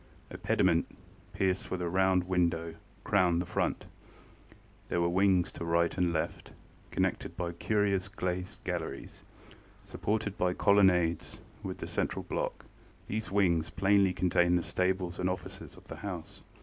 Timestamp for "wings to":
5.07-5.63